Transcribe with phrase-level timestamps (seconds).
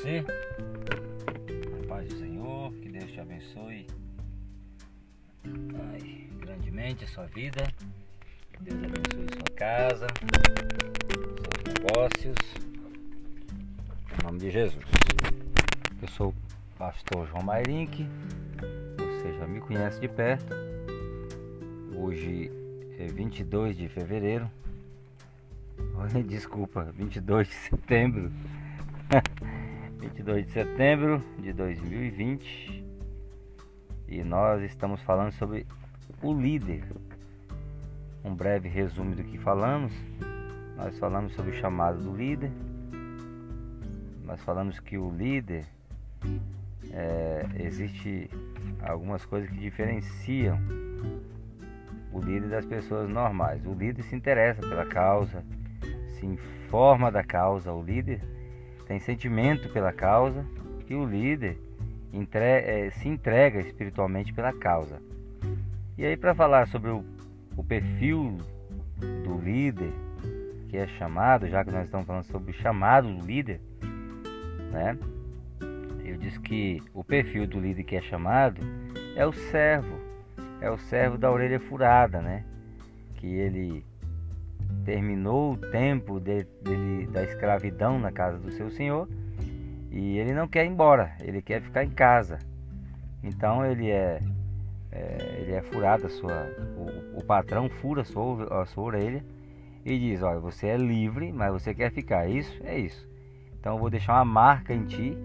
[0.00, 0.24] você.
[1.82, 3.86] A paz do Senhor, que Deus te abençoe
[5.44, 7.62] Ai, grandemente a sua vida.
[8.52, 10.06] Que Deus abençoe sua casa,
[11.12, 12.36] seus negócios.
[14.18, 14.84] Em nome de Jesus.
[16.00, 18.06] Eu sou o pastor João Mairink.
[18.96, 20.54] Você já me conhece de perto.
[21.94, 22.50] Hoje
[22.98, 24.50] é 22 de fevereiro.
[26.26, 28.32] Desculpa, 22 de setembro
[30.20, 32.84] 22 de setembro de 2020
[34.06, 35.66] e nós estamos falando sobre
[36.22, 36.84] o líder.
[38.22, 39.94] Um breve resumo do que falamos.
[40.76, 42.50] Nós falamos sobre o chamado do líder.
[44.24, 45.64] Nós falamos que o líder
[46.92, 48.28] é, existe
[48.82, 50.58] algumas coisas que diferenciam
[52.12, 53.64] o líder das pessoas normais.
[53.64, 55.42] O líder se interessa pela causa,
[56.18, 57.72] se informa da causa.
[57.72, 58.20] O líder
[58.90, 60.44] tem sentimento pela causa
[60.88, 61.56] e o líder
[62.12, 65.00] entre, é, se entrega espiritualmente pela causa.
[65.96, 67.04] E aí, para falar sobre o,
[67.56, 68.36] o perfil
[69.22, 69.92] do líder
[70.68, 73.60] que é chamado, já que nós estamos falando sobre o chamado do líder,
[74.72, 74.98] né?
[76.04, 78.60] Eu disse que o perfil do líder que é chamado
[79.14, 80.00] é o servo,
[80.60, 82.44] é o servo da orelha furada, né?
[83.14, 83.84] Que ele
[84.84, 89.08] terminou o tempo de, de, da escravidão na casa do seu senhor
[89.90, 92.38] e ele não quer ir embora, ele quer ficar em casa.
[93.22, 94.20] Então ele é,
[94.92, 99.24] é ele é furado, sua, o, o, patrão fura a sua, a sua orelha
[99.84, 102.28] e diz: Olha, você é livre, mas você quer ficar.
[102.28, 103.08] Isso é isso.
[103.58, 105.16] Então eu vou deixar uma marca em ti,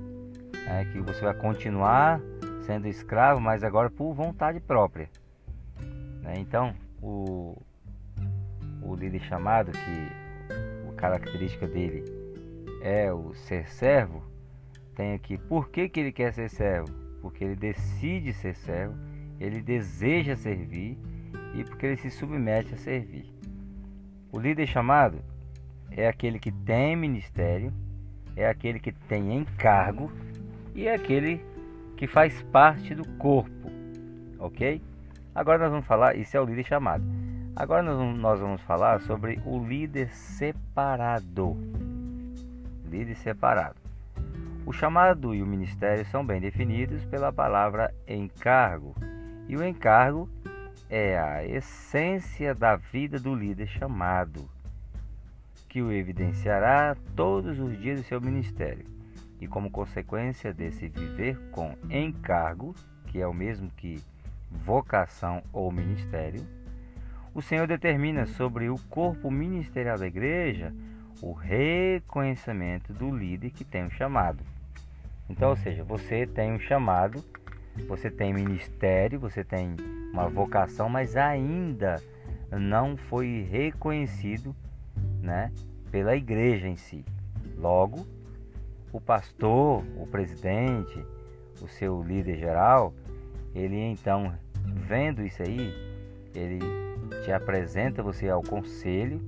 [0.68, 2.20] é, que você vai continuar
[2.66, 5.10] sendo escravo, mas agora por vontade própria.
[6.22, 6.40] Né?
[6.40, 7.56] Então o,
[8.86, 12.04] o líder chamado, que a característica dele
[12.82, 14.24] é o ser servo,
[14.96, 16.88] tem aqui por que, que ele quer ser servo?
[17.22, 18.96] Porque ele decide ser servo,
[19.40, 20.98] ele deseja servir
[21.54, 23.26] e porque ele se submete a servir.
[24.32, 25.20] O líder chamado
[25.92, 27.74] é aquele que tem ministério,
[28.36, 30.12] é aquele que tem encargo
[30.74, 31.44] e é aquele
[31.98, 33.72] que faz parte do corpo,
[34.40, 34.82] ok?
[35.34, 37.04] Agora nós vamos falar, isso é o líder chamado.
[37.56, 41.56] Agora nós vamos falar sobre o líder separado.
[42.90, 43.78] Líder separado.
[44.66, 48.94] O chamado e o ministério são bem definidos pela palavra encargo.
[49.48, 50.30] E o encargo
[50.90, 54.50] é a essência da vida do líder chamado,
[55.70, 58.86] que o evidenciará todos os dias do seu ministério.
[59.40, 62.76] E como consequência desse viver com encargo,
[63.08, 64.04] que é o mesmo que
[64.52, 66.46] vocação ou ministério,
[67.36, 70.74] o Senhor determina sobre o corpo ministerial da igreja
[71.22, 74.42] o reconhecimento do líder que tem o chamado.
[75.30, 77.22] Então, ou seja, você tem um chamado,
[77.90, 79.76] você tem ministério, você tem
[80.14, 82.02] uma vocação, mas ainda
[82.52, 84.56] não foi reconhecido,
[85.22, 85.52] né,
[85.92, 87.04] pela igreja em si.
[87.58, 88.08] Logo,
[88.94, 91.06] o pastor, o presidente,
[91.62, 92.94] o seu líder geral,
[93.54, 94.34] ele então
[94.88, 95.74] vendo isso aí,
[96.34, 96.60] ele
[97.24, 99.22] te apresenta você ao conselho,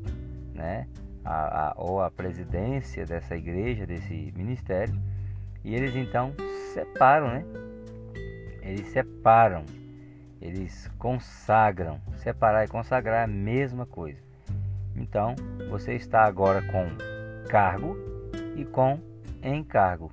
[0.53, 0.87] né?
[1.23, 4.97] A, a, ou a presidência dessa igreja, desse ministério,
[5.63, 6.33] e eles então
[6.73, 7.45] separam, né?
[8.61, 9.65] Eles separam,
[10.41, 11.99] eles consagram.
[12.17, 14.19] Separar e consagrar é a mesma coisa.
[14.95, 15.35] Então,
[15.69, 16.87] você está agora com
[17.47, 17.97] cargo
[18.55, 18.99] e com
[19.43, 20.11] encargo.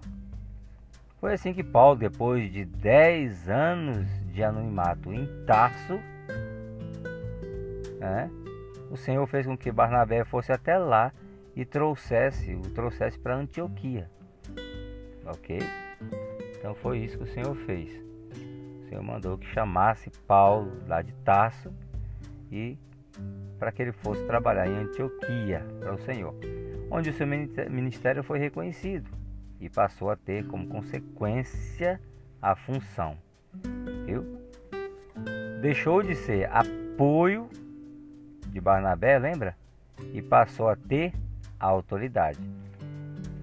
[1.21, 5.99] Foi assim que Paulo, depois de 10 anos de anonimato em Tarso,
[8.05, 8.31] né?
[8.91, 11.13] o Senhor fez com que Barnabé fosse até lá
[11.57, 14.11] e trouxesse, o trouxesse para Antioquia.
[15.25, 15.59] Ok?
[16.57, 17.91] Então foi isso que o Senhor fez.
[18.83, 21.73] O Senhor mandou que chamasse Paulo lá de Tarso
[22.53, 22.79] e
[23.59, 26.35] para que ele fosse trabalhar em Antioquia para o Senhor,
[26.91, 29.11] onde o seu ministério foi reconhecido
[29.61, 32.01] e passou a ter como consequência
[32.43, 33.17] a função.
[34.05, 34.25] Viu?
[35.63, 37.49] Deixou de ser apoio
[38.55, 39.57] de Barnabé, lembra?
[40.13, 41.13] E passou a ter
[41.59, 42.39] a autoridade.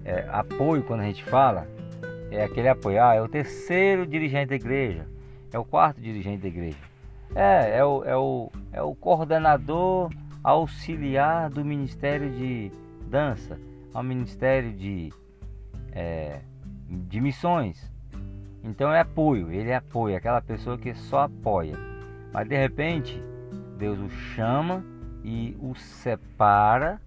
[0.04, 1.68] É, apoio, quando a gente fala,
[2.30, 3.00] é aquele apoio.
[3.00, 5.06] Ah, é o terceiro dirigente da igreja,
[5.52, 6.78] é o quarto dirigente da igreja.
[7.34, 10.10] É, é o, é o, é o coordenador
[10.42, 12.72] auxiliar do Ministério de
[13.06, 13.58] Dança,
[13.94, 15.12] ao Ministério de,
[15.92, 16.40] é,
[16.88, 17.92] de Missões.
[18.64, 21.76] Então é apoio, ele é apoio, aquela pessoa que só apoia.
[22.32, 23.22] Mas de repente,
[23.78, 24.91] Deus o chama
[25.24, 27.00] e o separa,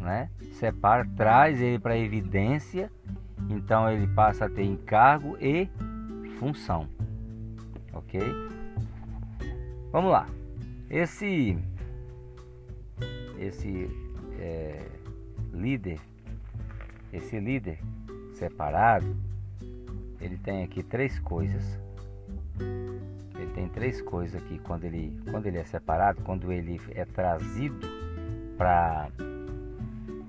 [0.00, 0.30] né?
[0.52, 2.90] Separa, traz ele para evidência
[3.48, 5.68] Então ele passa a ter encargo e
[6.38, 6.88] função.
[7.92, 8.20] Ok?
[9.92, 10.26] Vamos lá.
[10.90, 11.56] Esse
[13.38, 13.88] esse
[14.38, 14.84] é,
[15.52, 16.00] líder,
[17.12, 17.78] esse líder
[18.34, 19.16] separado,
[20.20, 21.78] ele tem aqui três coisas.
[23.38, 27.86] Ele tem três coisas aqui quando ele, quando ele é separado, quando ele é trazido
[28.56, 29.08] para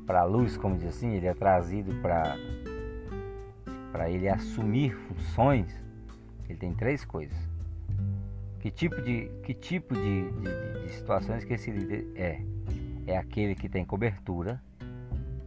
[0.06, 2.36] para a luz, como diz assim, ele é trazido para
[3.92, 5.76] para ele assumir funções,
[6.48, 7.38] ele tem três coisas.
[8.60, 12.42] Que tipo de que tipo de, de, de situações que esse líder é?
[13.08, 14.62] É aquele que tem cobertura,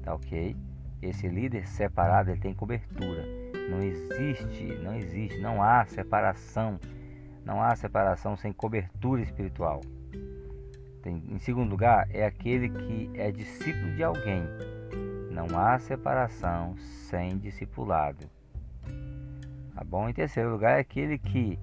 [0.02, 0.56] tá ok?
[1.00, 3.24] Esse líder separado ele tem cobertura.
[3.70, 6.80] Não existe, não existe, não há separação,
[7.44, 9.80] não há separação sem cobertura espiritual.
[11.04, 14.44] Em segundo lugar, é aquele que é discípulo de alguém.
[15.32, 18.30] Não há separação sem discipulado.
[19.74, 20.08] Tá bom?
[20.08, 21.58] Em terceiro lugar, é aquele que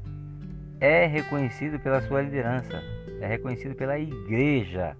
[0.82, 2.82] é reconhecido pela sua liderança,
[3.22, 4.98] é reconhecido pela igreja.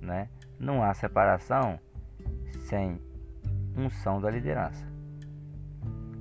[0.00, 0.28] Né?
[0.58, 1.78] Não há separação
[2.62, 3.00] sem
[3.76, 4.84] unção da liderança.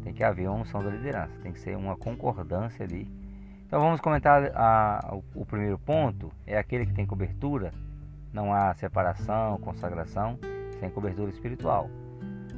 [0.03, 3.20] Tem que haver uma unção da liderança, tem que ser uma concordância ali
[3.71, 7.71] então vamos comentar a, o, o primeiro ponto, é aquele que tem cobertura,
[8.33, 10.37] não há separação, consagração,
[10.77, 11.89] sem cobertura espiritual.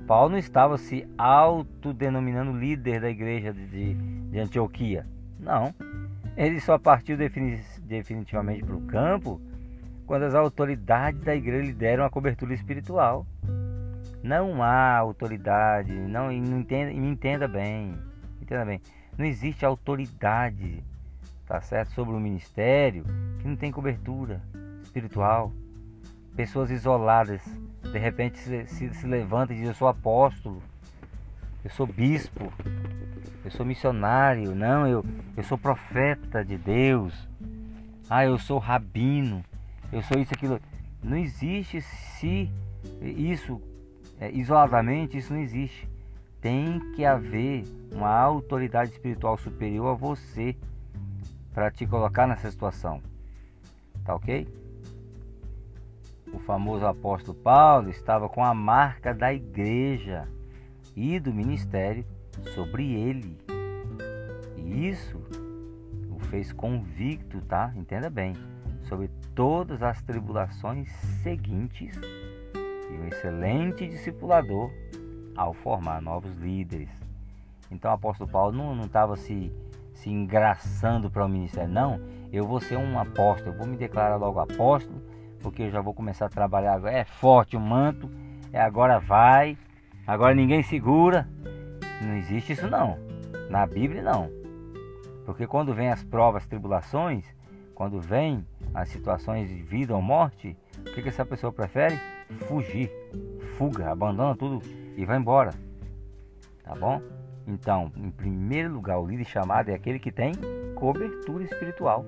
[0.08, 5.06] Paulo não estava se autodenominando líder da igreja de, de Antioquia.
[5.40, 5.72] Não.
[6.36, 9.40] Ele só partiu defini definitivamente para o campo
[10.08, 13.24] quando as autoridades da igreja lhe deram a cobertura espiritual.
[14.24, 17.96] Não há autoridade, não, não entenda, entenda bem,
[18.42, 18.82] entenda bem.
[19.16, 20.84] Não existe autoridade
[21.46, 21.92] tá certo?
[21.92, 23.04] Sobre o ministério
[23.40, 24.42] que não tem cobertura
[24.84, 25.52] espiritual.
[26.36, 27.42] Pessoas isoladas,
[27.84, 30.62] de repente se, se, se levanta e diz: Eu sou apóstolo,
[31.64, 32.52] eu sou bispo,
[33.46, 35.06] eu sou missionário, não, eu,
[35.38, 37.14] eu sou profeta de Deus,
[38.10, 39.44] ah, eu sou rabino,
[39.92, 40.60] eu sou isso, aquilo.
[41.04, 42.50] Não existe se
[43.02, 43.62] isso,
[44.20, 45.88] é, isoladamente, isso não existe.
[46.42, 50.56] Tem que haver uma autoridade espiritual superior a você
[51.54, 53.02] para te colocar nessa situação.
[54.04, 54.48] Tá ok?
[56.34, 60.28] O famoso apóstolo Paulo estava com a marca da igreja
[60.96, 62.04] e do ministério
[62.56, 63.38] sobre ele.
[64.58, 65.22] E isso
[66.10, 67.72] o fez convicto, tá?
[67.76, 68.36] Entenda bem,
[68.90, 70.90] sobre todas as tribulações
[71.22, 71.96] seguintes
[72.90, 74.72] e um excelente discipulador
[75.36, 76.90] ao formar novos líderes.
[77.70, 79.52] Então o apóstolo Paulo não estava se
[79.94, 81.70] se engraçando para o ministério.
[81.72, 82.00] Não,
[82.32, 85.02] eu vou ser um apóstolo, eu vou me declarar logo apóstolo,
[85.40, 86.94] porque eu já vou começar a trabalhar agora.
[86.94, 88.10] É forte o manto,
[88.52, 89.58] é agora vai,
[90.06, 91.28] agora ninguém segura.
[92.02, 92.98] Não existe isso não.
[93.50, 94.30] Na Bíblia não.
[95.26, 97.26] Porque quando vem as provas, tribulações,
[97.74, 102.00] quando vem as situações de vida ou morte, o que, que essa pessoa prefere?
[102.48, 102.92] Fugir,
[103.58, 104.62] fuga, abandona tudo
[104.98, 105.54] e vai embora.
[106.64, 107.02] Tá bom?
[107.48, 110.34] Então, em primeiro lugar, o líder chamado é aquele que tem
[110.76, 112.06] cobertura espiritual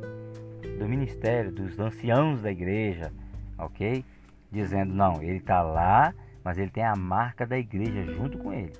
[0.79, 3.11] do ministério, dos anciãos da igreja,
[3.57, 4.03] ok?
[4.51, 8.73] Dizendo, não, ele está lá, mas ele tem a marca da igreja junto com ele.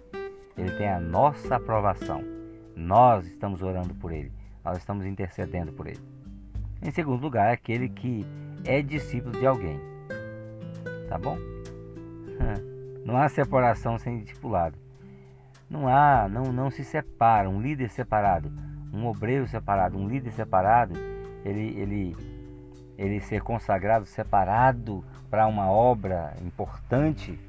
[0.57, 2.23] Ele tem a nossa aprovação.
[2.75, 4.31] Nós estamos orando por ele,
[4.63, 5.99] nós estamos intercedendo por ele.
[6.81, 8.25] Em segundo lugar, é aquele que
[8.63, 9.79] é discípulo de alguém.
[11.09, 11.37] Tá bom?
[13.05, 14.84] Não há separação sem discipulado.
[15.69, 17.49] Não há, não, não se separa.
[17.49, 18.51] Um líder separado,
[18.93, 20.93] um obreiro separado, um líder separado,
[21.43, 22.17] ele, ele,
[22.97, 27.39] ele ser consagrado, separado para uma obra importante,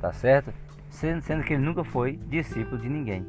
[0.00, 0.52] tá certo?
[0.88, 3.26] Sendo, sendo que ele nunca foi discípulo de ninguém.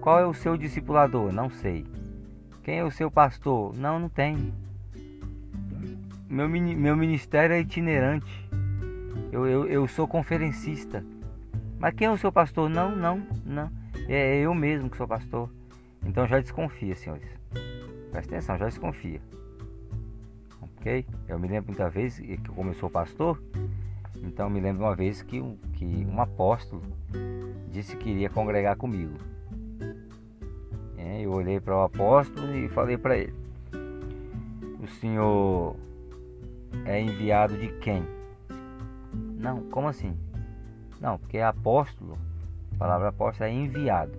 [0.00, 1.32] Qual é o seu discipulador?
[1.32, 1.86] Não sei.
[2.62, 3.74] Quem é o seu pastor?
[3.76, 4.52] Não, não tem.
[6.28, 8.48] Meu, meu ministério é itinerante.
[9.30, 11.04] Eu, eu, eu sou conferencista.
[11.82, 12.70] Mas quem é o seu pastor?
[12.70, 13.68] Não, não, não.
[14.08, 15.50] É eu mesmo que sou pastor.
[16.06, 17.28] Então já desconfia, senhores.
[18.12, 19.20] Presta atenção, já desconfia.
[20.60, 21.04] Ok?
[21.26, 22.38] Eu me lembro muita vez que
[22.78, 23.42] sou pastor,
[24.22, 26.84] então me lembro uma vez que um, que um apóstolo
[27.72, 29.16] disse que iria congregar comigo.
[30.96, 33.34] É, eu olhei para o apóstolo e falei para ele:
[34.80, 35.74] O senhor
[36.84, 38.04] é enviado de quem?
[39.36, 40.16] Não, como assim?
[41.02, 42.16] Não, porque apóstolo,
[42.76, 44.16] a palavra apóstolo é enviado.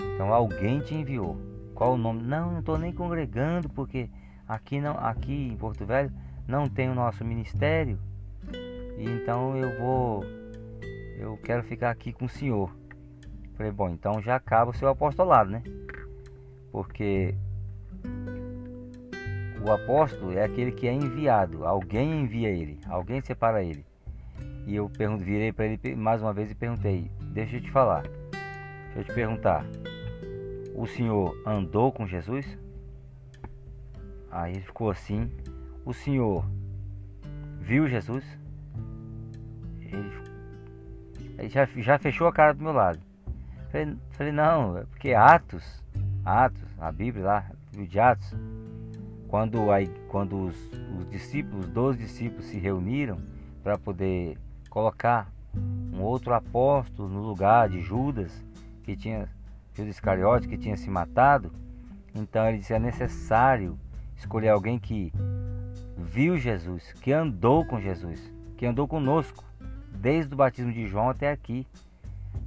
[0.00, 1.36] Então alguém te enviou.
[1.74, 2.22] Qual o nome?
[2.22, 4.08] Não, não estou nem congregando, porque
[4.48, 6.10] aqui não, aqui em Porto Velho
[6.48, 7.98] não tem o nosso ministério.
[8.96, 10.24] E então eu vou,
[11.18, 12.74] eu quero ficar aqui com o senhor.
[13.54, 15.62] Falei, bom, então já acaba o seu apostolado, né?
[16.72, 17.34] Porque
[19.62, 23.84] o apóstolo é aquele que é enviado, alguém envia ele, alguém separa ele.
[24.66, 28.98] E eu virei para ele mais uma vez e perguntei: Deixa eu te falar, deixa
[28.98, 29.64] eu te perguntar,
[30.74, 32.46] o senhor andou com Jesus?
[34.30, 35.30] Aí ele ficou assim:
[35.84, 36.44] O senhor
[37.60, 38.24] viu Jesus?
[41.38, 42.98] Ele já, já fechou a cara do meu lado.
[43.70, 45.82] Falei, falei não, é porque Atos,
[46.24, 48.34] Atos, a Bíblia lá, livro de Atos,
[49.28, 53.18] quando, aí, quando os, os discípulos, os doze discípulos se reuniram
[53.62, 54.38] para poder
[54.74, 55.30] colocar
[55.92, 58.44] um outro apóstolo no lugar de Judas,
[58.82, 59.28] que tinha
[59.72, 61.52] Judas Iscariote, que tinha se matado,
[62.12, 63.78] então ele disse é necessário
[64.16, 65.12] escolher alguém que
[65.96, 69.44] viu Jesus, que andou com Jesus, que andou conosco
[69.92, 71.64] desde o batismo de João até aqui.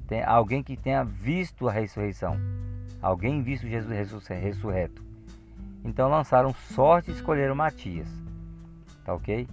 [0.06, 2.38] Tem alguém que tenha visto a ressurreição,
[3.02, 5.02] alguém visto Jesus ressurreto.
[5.82, 8.10] Então lançaram sorte e escolheram Matias.
[9.06, 9.48] Tá ok?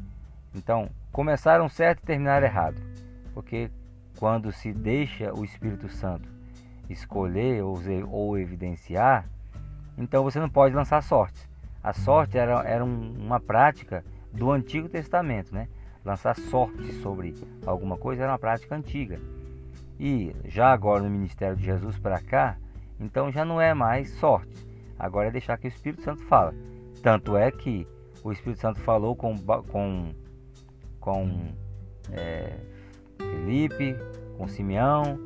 [0.53, 2.83] Então começaram certo e terminaram errado.
[3.33, 3.71] Porque
[4.19, 6.29] quando se deixa o Espírito Santo
[6.91, 7.79] escolher ou,
[8.11, 9.25] ou evidenciar,
[9.97, 11.49] então você não pode lançar sorte.
[11.83, 15.69] A sorte era, era um, uma prática do Antigo Testamento, né?
[16.05, 17.33] Lançar sorte sobre
[17.65, 19.21] alguma coisa era uma prática antiga.
[20.01, 22.57] E já agora no ministério de Jesus para cá,
[22.99, 24.67] então já não é mais sorte.
[24.99, 26.53] Agora é deixar que o Espírito Santo fala.
[27.03, 27.87] Tanto é que
[28.25, 29.39] o Espírito Santo falou com,
[29.71, 30.13] com,
[31.05, 31.53] com
[32.11, 32.57] é,
[33.19, 33.95] Felipe,
[34.39, 35.19] com Simeão,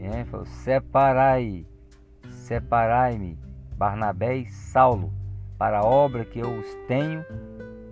[0.00, 1.64] é, falou, separai,
[2.28, 3.38] separai-me,
[3.76, 5.12] Barnabé e Saulo,
[5.56, 7.24] para a obra que eu os tenho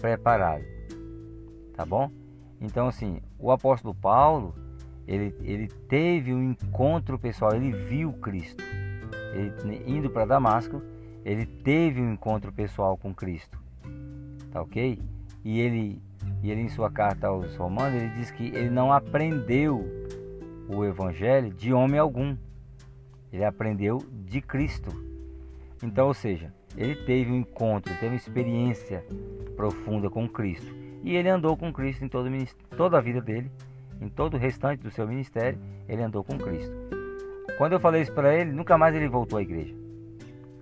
[0.00, 0.64] preparado.
[1.76, 2.10] Tá bom?
[2.60, 4.52] Então assim, o apóstolo Paulo,
[5.06, 8.64] ele, ele teve um encontro pessoal, ele viu Cristo.
[9.32, 10.82] Ele, indo para Damasco,
[11.24, 13.56] ele teve um encontro pessoal com Cristo.
[14.50, 14.98] Tá ok?
[15.44, 16.02] E ele,
[16.42, 19.84] e ele em sua carta aos Romanos, ele diz que ele não aprendeu
[20.68, 22.36] o evangelho de homem algum.
[23.32, 24.90] Ele aprendeu de Cristo.
[25.82, 29.04] Então, ou seja, ele teve um encontro, teve uma experiência
[29.56, 30.74] profunda com Cristo.
[31.02, 32.28] E ele andou com Cristo em todo,
[32.76, 33.50] toda a vida dele,
[34.00, 36.74] em todo o restante do seu ministério, ele andou com Cristo.
[37.58, 39.74] Quando eu falei isso para ele, nunca mais ele voltou à igreja.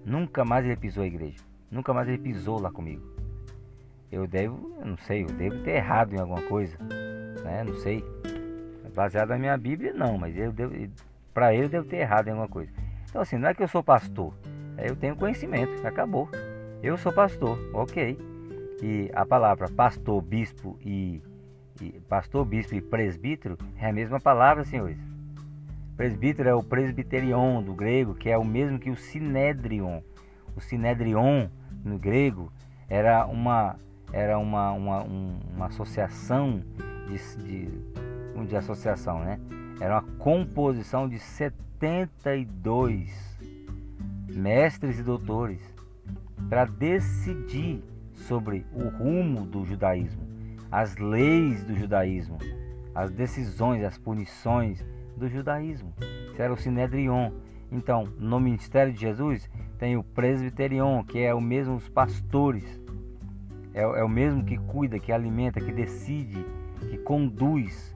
[0.05, 1.39] Nunca mais ele pisou a igreja.
[1.71, 3.18] Nunca mais ele pisou lá comigo.
[4.11, 6.77] Eu devo, eu não sei, eu devo ter errado em alguma coisa,
[7.45, 7.65] né?
[7.65, 8.05] Não sei.
[8.95, 10.75] Baseado na minha Bíblia, não, mas eu devo,
[11.33, 12.73] para ele eu devo ter errado em alguma coisa.
[13.09, 14.35] Então assim, não é que eu sou pastor,
[14.77, 16.29] é eu tenho conhecimento, acabou.
[16.83, 18.19] Eu sou pastor, ok.
[18.83, 21.23] E a palavra pastor, bispo e,
[21.81, 24.99] e pastor, bispo e presbítero é a mesma palavra, senhores.
[25.97, 30.01] Presbítero é o presbiterion do grego, que é o mesmo que o sinédrion.
[30.57, 31.49] O sinédrion
[31.85, 32.53] no grego
[32.89, 33.77] era uma
[34.13, 36.63] era uma, uma, uma associação
[37.07, 37.69] de, de,
[38.47, 39.39] de associação, né?
[39.81, 43.39] Era uma composição de 72
[44.33, 45.61] mestres e doutores
[46.49, 47.83] para decidir
[48.15, 50.23] sobre o rumo do judaísmo,
[50.71, 52.39] as leis do judaísmo,
[52.95, 54.85] as decisões, as punições
[55.17, 55.93] do judaísmo.
[56.33, 57.33] Isso era o Sinedrion.
[57.71, 59.49] Então, no ministério de Jesus,
[59.79, 62.81] tem o presbiterion, que é o mesmo os pastores,
[63.79, 66.45] é, é o mesmo que cuida, que alimenta, que decide,
[66.91, 67.95] que conduz,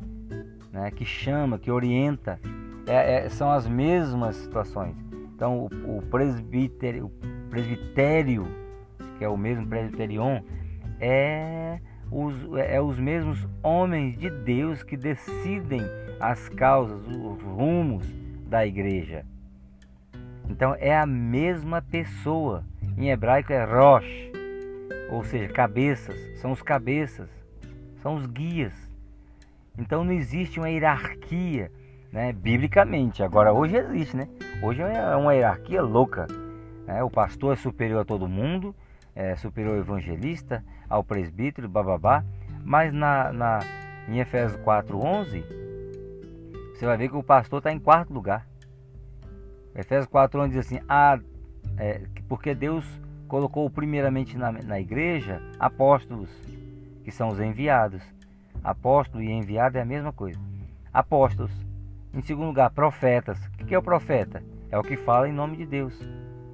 [0.73, 2.39] né, que chama, que orienta.
[2.87, 4.95] É, é, são as mesmas situações.
[5.35, 7.11] Então, o, o, o presbitério,
[9.19, 10.41] que é o mesmo presbiterion,
[11.01, 11.81] é
[12.13, 15.83] os, é os mesmos homens de Deus que decidem
[16.21, 18.07] as causas, os rumos
[18.47, 19.25] da igreja.
[20.49, 22.65] Então é a mesma pessoa.
[22.97, 24.33] Em hebraico é Rosh,
[25.13, 27.29] ou seja, cabeças, são os cabeças,
[27.97, 28.73] são os guias.
[29.79, 31.71] Então não existe uma hierarquia,
[32.11, 33.23] né, biblicamente.
[33.23, 34.27] Agora hoje existe, né?
[34.63, 36.27] Hoje é uma hierarquia louca.
[36.87, 37.03] Né?
[37.03, 38.75] O pastor é superior a todo mundo,
[39.15, 42.25] é superior ao evangelista, ao presbítero, bababá.
[42.65, 43.59] Mas na, na,
[44.09, 45.45] em Efésios 4,11,
[46.75, 48.47] você vai ver que o pastor está em quarto lugar.
[49.75, 51.21] Efésios 4,11 diz assim: ah,
[51.77, 53.02] é, porque Deus
[53.33, 56.29] colocou primeiramente na, na igreja apóstolos,
[57.03, 58.03] que são os enviados.
[58.63, 60.39] Apóstolo e enviado é a mesma coisa.
[60.93, 61.51] Apóstolos.
[62.13, 63.39] Em segundo lugar, profetas.
[63.59, 64.45] O que é o profeta?
[64.71, 65.99] É o que fala em nome de Deus.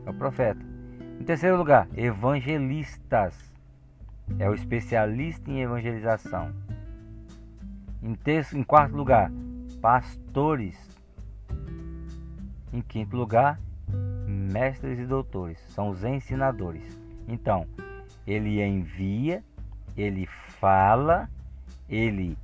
[0.07, 0.65] É o profeta.
[1.21, 3.35] Em terceiro lugar, evangelistas.
[4.39, 6.55] É o especialista em evangelização.
[8.01, 9.33] Em, terço, em quarto lugar,
[9.83, 10.79] pastores.
[12.73, 13.59] Em quinto lugar,
[14.49, 16.99] mestres e doutores, são os ensinadores.
[17.27, 17.67] Então,
[18.27, 19.45] ele envia,
[19.97, 20.27] ele
[20.61, 21.29] fala,
[21.89, 22.37] ele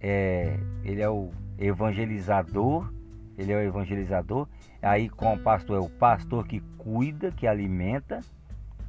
[0.00, 2.92] é, ele é o evangelizador,
[3.36, 4.46] ele é o evangelizador.
[4.82, 8.20] Aí com o pastor é o pastor que cuida, que alimenta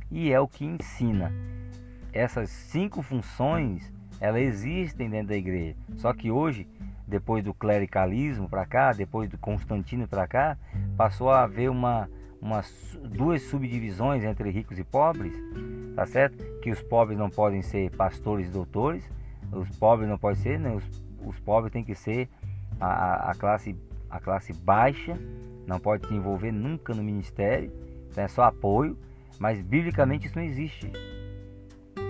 [0.10, 1.32] e é o que ensina.
[2.14, 5.76] Essas cinco funções, elas existem dentro da igreja.
[5.96, 6.68] Só que hoje,
[7.08, 10.58] depois do clericalismo para cá, depois do Constantino para cá,
[10.98, 12.10] passou a haver uma,
[12.42, 12.62] uma
[13.04, 15.34] duas subdivisões entre ricos e pobres,
[15.96, 16.38] tá certo?
[16.62, 19.08] Que os pobres não podem ser pastores e doutores,
[19.52, 20.74] os pobres não podem ser, né?
[20.74, 22.28] os, os pobres têm que ser
[22.80, 23.76] a, a, classe,
[24.10, 25.18] a classe baixa,
[25.68, 27.72] não pode se envolver nunca no ministério,
[28.10, 28.98] então é só apoio,
[29.40, 30.92] mas biblicamente isso não existe.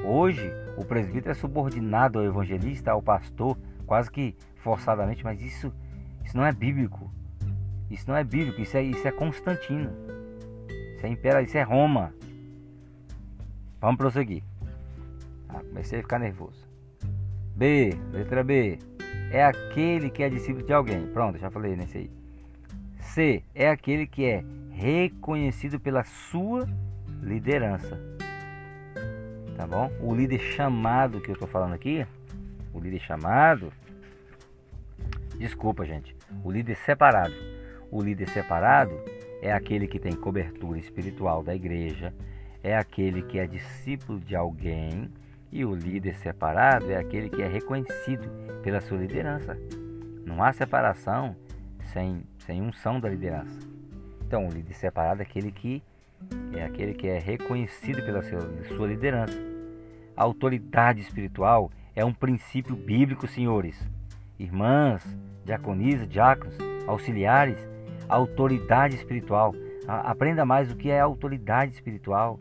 [0.05, 5.71] Hoje, o presbítero é subordinado ao evangelista, ao pastor, quase que forçadamente, mas isso,
[6.23, 7.11] isso não é bíblico.
[7.89, 9.91] Isso não é bíblico, isso é, isso é Constantino.
[11.01, 12.13] Isso é Impera, isso é Roma.
[13.79, 14.43] Vamos prosseguir.
[15.50, 16.70] Ah, comecei a ficar nervoso.
[17.55, 18.77] B, letra B.
[19.31, 21.08] É aquele que é discípulo de alguém.
[21.08, 22.12] Pronto, já falei nesse aí.
[23.00, 23.43] C.
[23.55, 26.70] É aquele que é reconhecido pela sua
[27.20, 28.00] liderança.
[29.58, 29.91] Tá bom?
[30.01, 32.05] O líder chamado que eu estou falando aqui,
[32.72, 33.74] o líder chamado,
[35.39, 37.34] desculpa gente, o líder separado.
[37.89, 38.93] O líder separado
[39.41, 42.13] é aquele que tem cobertura espiritual da igreja,
[42.63, 45.10] é aquele que é discípulo de alguém
[45.51, 48.29] e o líder separado é aquele que é reconhecido
[48.62, 49.57] pela sua liderança.
[50.25, 51.36] Não há separação
[51.91, 53.60] sem, sem unção da liderança.
[54.25, 55.83] Então, o líder separado é aquele que
[56.53, 59.38] é aquele que é reconhecido pela sua liderança.
[60.15, 63.75] A autoridade espiritual é um princípio bíblico, senhores.
[64.37, 65.03] Irmãs,
[65.44, 66.55] diaconisas, diáconos,
[66.87, 67.57] auxiliares,
[68.11, 69.55] autoridade espiritual.
[69.87, 72.39] Aprenda mais o que é autoridade espiritual.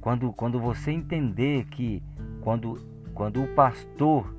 [0.00, 2.02] Quando, quando você entender que
[2.40, 2.78] quando,
[3.12, 4.32] quando o pastor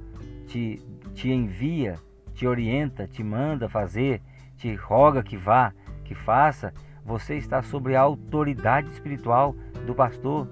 [0.48, 0.82] te,
[1.14, 1.96] te envia,
[2.34, 4.22] te orienta, te manda fazer,
[4.56, 5.74] te roga que vá,
[6.06, 6.74] que faça,
[7.06, 10.48] você está sobre a autoridade espiritual do pastor,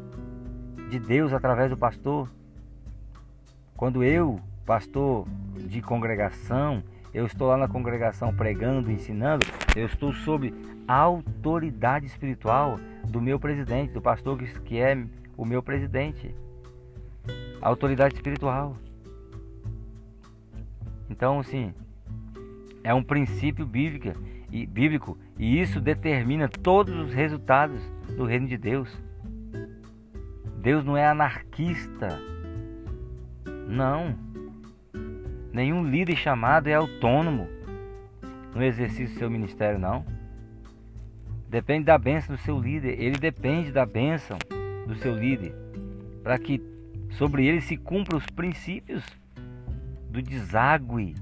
[0.90, 2.30] de Deus através do pastor.
[3.76, 6.84] Quando eu, pastor de congregação,
[7.16, 10.54] eu estou lá na congregação pregando, ensinando, eu estou sob
[10.86, 15.02] a autoridade espiritual do meu presidente, do pastor que é
[15.38, 16.36] o meu presidente.
[17.62, 18.76] Autoridade espiritual.
[21.10, 21.74] Então, assim,
[22.84, 24.12] é um princípio bíblico
[24.52, 27.82] e, bíblico e isso determina todos os resultados
[28.18, 28.94] do reino de Deus.
[30.58, 32.10] Deus não é anarquista.
[33.70, 34.25] Não.
[35.56, 37.48] Nenhum líder chamado é autônomo
[38.54, 40.06] no exercício do seu ministério, não.
[41.48, 43.02] Depende da bênção do seu líder.
[43.02, 44.38] Ele depende da bênção
[44.86, 45.56] do seu líder
[46.22, 46.62] para que
[47.12, 49.06] sobre ele se cumpram os princípios
[50.10, 51.16] do deságue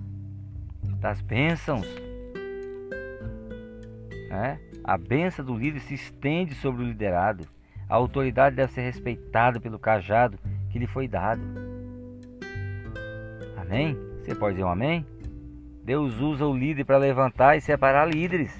[0.99, 1.85] das bênçãos.
[4.31, 4.57] É?
[4.83, 7.47] A bênção do líder se estende sobre o liderado.
[7.87, 10.39] A autoridade deve ser respeitada pelo cajado
[10.71, 11.43] que lhe foi dado.
[13.55, 14.12] Amém?
[14.23, 15.05] Você pode dizer um amém?
[15.83, 18.53] Deus usa o líder para levantar e separar líderes.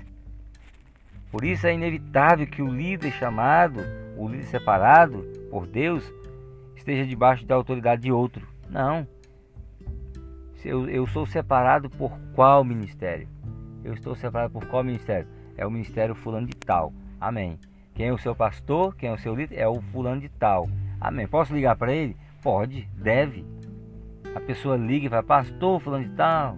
[1.32, 3.80] Por isso é inevitável que o líder chamado,
[4.17, 6.04] o líder separado por Deus,
[6.76, 8.45] esteja debaixo da autoridade de outro.
[8.69, 9.08] Não.
[10.65, 13.28] Eu, eu sou separado por qual ministério?
[13.86, 15.28] Eu estou separado por qual ministério?
[15.56, 16.93] É o ministério fulano de tal.
[17.19, 17.58] Amém.
[17.95, 18.95] Quem é o seu pastor?
[18.95, 19.58] Quem é o seu líder?
[19.58, 20.67] É o fulano de tal.
[20.99, 21.26] Amém.
[21.26, 22.17] Posso ligar para ele?
[22.41, 23.45] Pode, deve.
[24.35, 26.57] A pessoa liga e fala, pastor fulano de tal,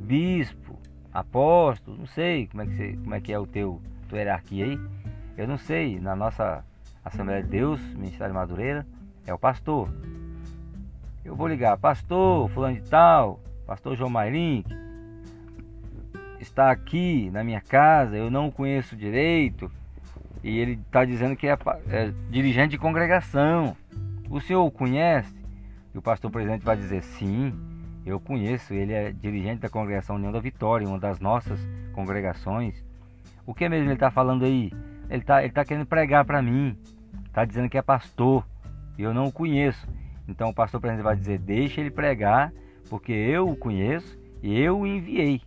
[0.00, 0.76] bispo,
[1.12, 4.64] apóstolo, não sei como é que, você, como é, que é o teu tua hierarquia
[4.64, 4.80] aí.
[5.36, 6.64] Eu não sei, na nossa
[7.04, 8.86] Assembleia de Deus, Ministério Madureira,
[9.26, 9.88] é o pastor.
[11.24, 14.64] Eu vou ligar, pastor fulano de tal, pastor João Mairim,
[16.40, 19.70] está aqui na minha casa, eu não o conheço direito,
[20.42, 21.56] e ele está dizendo que é,
[21.88, 23.76] é dirigente de congregação.
[24.28, 25.43] O senhor o conhece?
[25.94, 27.54] E o pastor presidente vai dizer: sim,
[28.04, 31.60] eu conheço, ele é dirigente da congregação União da Vitória, uma das nossas
[31.92, 32.84] congregações.
[33.46, 34.72] O que mesmo ele está falando aí?
[35.08, 36.76] Ele está ele tá querendo pregar para mim,
[37.26, 38.44] está dizendo que é pastor,
[38.98, 39.86] e eu não o conheço.
[40.26, 42.52] Então o pastor presidente vai dizer: deixa ele pregar,
[42.90, 45.40] porque eu o conheço e eu o enviei.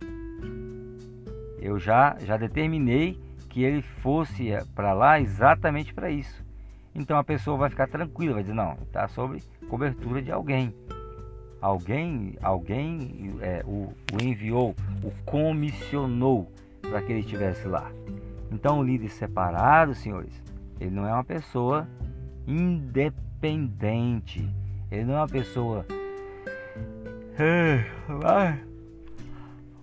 [1.60, 6.42] Eu já, já determinei que ele fosse para lá exatamente para isso.
[6.94, 10.74] Então a pessoa vai ficar tranquila, vai dizer: não, está sobre cobertura de alguém.
[11.60, 16.50] Alguém, alguém é, o, o enviou, o comissionou
[16.82, 17.90] para que ele estivesse lá.
[18.50, 20.42] Então, o líder separado, senhores,
[20.80, 21.86] ele não é uma pessoa
[22.46, 24.48] independente.
[24.90, 25.84] Ele não é uma pessoa.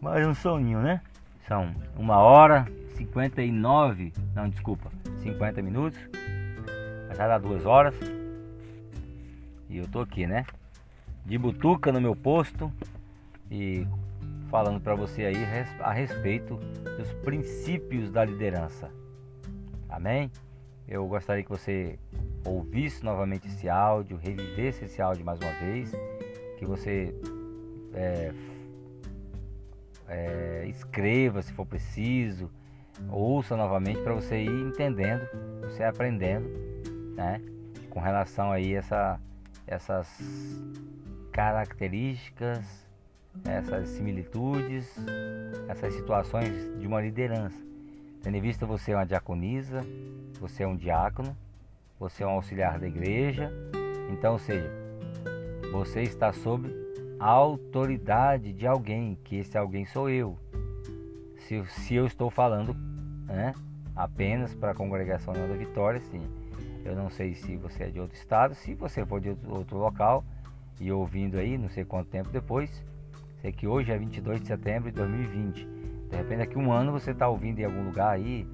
[0.01, 1.01] Mais um soninho, né?
[1.47, 4.13] São uma hora, 59.
[4.33, 4.89] Não, desculpa,
[5.21, 5.99] 50 minutos.
[7.15, 7.95] Já dá duas horas.
[9.69, 10.45] E eu tô aqui, né?
[11.25, 12.71] De butuca no meu posto.
[13.49, 13.87] E
[14.49, 15.37] falando para você aí
[15.79, 16.57] a respeito
[16.97, 18.91] dos princípios da liderança.
[19.89, 20.31] Amém?
[20.87, 21.97] Eu gostaria que você
[22.45, 25.91] ouvisse novamente esse áudio, revivesse esse áudio mais uma vez,
[26.57, 27.13] que você
[27.93, 28.31] é,
[30.07, 32.51] é, escreva se for preciso,
[33.09, 35.27] ouça novamente para você ir entendendo,
[35.61, 36.47] você aprendendo,
[37.15, 37.41] né?
[37.89, 39.19] Com relação aí a essa,
[39.67, 40.07] essas
[41.31, 42.85] características,
[43.43, 44.95] essas similitudes,
[45.67, 47.57] essas situações de uma liderança.
[48.21, 49.81] Tendo em vista você é uma diaconisa,
[50.39, 51.35] você é um diácono,
[51.99, 53.51] você é um auxiliar da igreja,
[54.11, 54.71] então, ou seja,
[55.71, 56.69] você está sob
[57.19, 60.37] a autoridade de alguém, que esse alguém sou eu.
[61.39, 62.75] Se, se eu estou falando
[63.25, 63.53] né,
[63.95, 66.21] apenas para a congregação da Vitória, sim.
[66.85, 70.23] Eu não sei se você é de outro estado, se você for de outro local
[70.79, 72.85] e ouvindo aí, não sei quanto tempo depois,
[73.41, 75.67] sei que hoje é 22 de setembro de 2020.
[76.09, 78.47] De repente, daqui um ano você está ouvindo em algum lugar aí.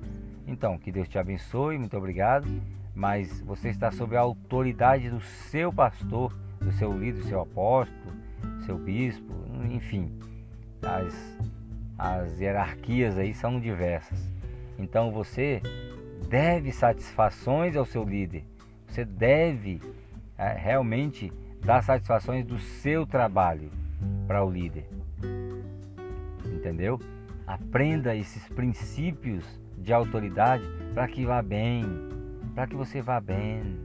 [0.48, 2.48] Então, que Deus te abençoe, muito obrigado.
[2.96, 8.13] Mas você está sob a autoridade do seu pastor, do seu líder, do seu apóstolo,
[8.65, 9.34] seu bispo,
[9.70, 10.12] enfim.
[10.82, 11.38] As,
[11.98, 14.20] as hierarquias aí são diversas.
[14.78, 15.62] Então você
[16.28, 18.44] deve satisfações ao seu líder.
[18.88, 19.82] Você deve
[20.38, 21.32] é, realmente
[21.64, 23.72] dar satisfações do seu trabalho
[24.28, 24.88] para o líder.
[26.46, 27.00] Entendeu?
[27.46, 29.44] Aprenda esses princípios
[29.78, 31.84] de autoridade para que vá bem,
[32.54, 33.80] para que você vá bem,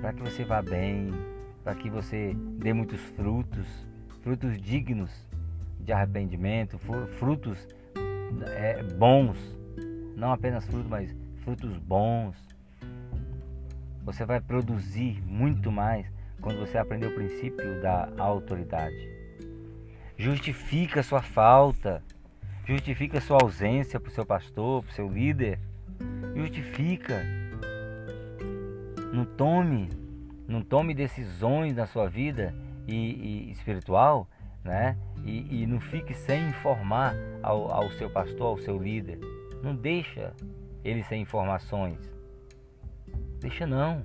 [0.00, 1.12] para que você vá bem,
[1.62, 3.66] para que você dê muitos frutos,
[4.22, 5.10] frutos dignos
[5.80, 6.78] de arrependimento,
[7.18, 7.66] frutos
[8.46, 9.38] é, bons,
[10.16, 12.36] não apenas frutos, mas frutos bons.
[14.04, 16.06] Você vai produzir muito mais
[16.40, 19.08] quando você aprender o princípio da autoridade.
[20.16, 22.02] Justifica sua falta,
[22.64, 25.58] justifica sua ausência para o seu pastor, para o seu líder.
[26.34, 27.22] Justifica.
[29.12, 29.88] Não tome
[30.50, 32.52] não tome decisões na sua vida
[32.88, 34.26] e, e espiritual,
[34.64, 34.96] né?
[35.24, 39.20] E, e, não fique sem informar ao, ao seu pastor, ao seu líder.
[39.62, 40.34] Não deixa
[40.84, 41.98] ele sem informações.
[43.40, 44.02] Deixa não.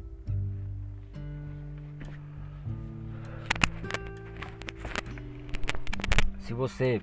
[6.40, 7.02] Se você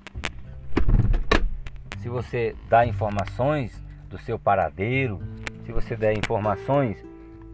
[1.99, 5.21] se você dá informações do seu paradeiro,
[5.65, 6.97] se você der informações,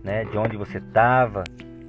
[0.03, 1.45] né, de onde você estava,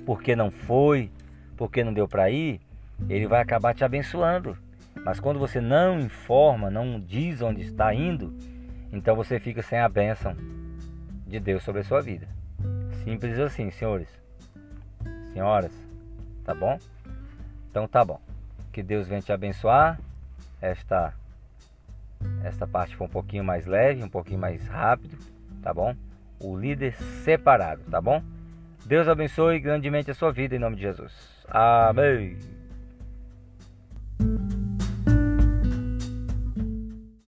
[0.05, 1.09] porque não foi,
[1.55, 2.59] porque não deu para ir,
[3.07, 4.57] ele vai acabar te abençoando.
[5.05, 8.33] Mas quando você não informa, não diz onde está indo,
[8.91, 10.35] então você fica sem a bênção
[11.27, 12.27] de Deus sobre a sua vida.
[13.03, 14.09] Simples assim, senhores.
[15.33, 15.71] Senhoras,
[16.43, 16.77] tá bom?
[17.69, 18.19] Então tá bom.
[18.71, 19.99] Que Deus venha te abençoar.
[20.61, 21.13] Esta
[22.43, 25.17] esta parte foi um pouquinho mais leve, um pouquinho mais rápido,
[25.61, 25.95] tá bom?
[26.39, 28.21] O líder separado, tá bom?
[28.85, 31.13] Deus abençoe grandemente a sua vida em nome de Jesus.
[31.47, 32.58] Amém.